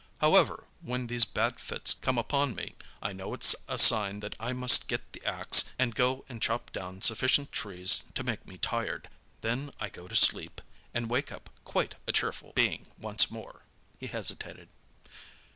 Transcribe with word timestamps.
However, 0.17 0.63
when 0.81 1.05
these 1.05 1.25
bad 1.25 1.59
fits 1.59 1.93
come 1.93 2.17
upon 2.17 2.55
me 2.55 2.73
I 3.03 3.13
know 3.13 3.35
it's 3.35 3.55
a 3.67 3.77
sign 3.77 4.19
that 4.21 4.35
I 4.39 4.51
must 4.51 4.87
get 4.87 5.13
the 5.13 5.23
axe 5.23 5.69
and 5.77 5.93
go 5.93 6.25
and 6.27 6.41
chop 6.41 6.71
down 6.71 7.01
sufficient 7.01 7.51
trees 7.51 8.05
to 8.15 8.23
make 8.23 8.43
me 8.47 8.57
tired. 8.57 9.09
Then 9.41 9.69
I 9.79 9.89
go 9.89 10.07
to 10.07 10.15
sleep, 10.15 10.59
and 10.91 11.07
wake 11.07 11.31
up 11.31 11.51
quite 11.65 11.93
a 12.07 12.11
cheerful 12.11 12.51
being 12.55 12.87
once 12.97 13.29
more!" 13.29 13.61
He 13.99 14.07
hesitated. 14.07 14.69